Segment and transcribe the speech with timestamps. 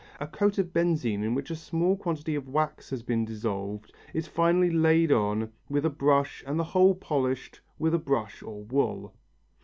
[0.19, 4.25] A coat of benzine in which a small quantity of wax has been dissolved is
[4.25, 9.13] finally laid on with a brush and the whole polished with a brush or wool.